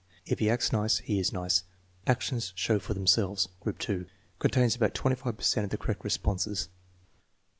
[0.25, 1.63] "If he acts nice he is nice."
[2.07, 4.07] "Actions show for themselves." Group (2)
[4.39, 6.69] contains about 25 per cent of the correct responses.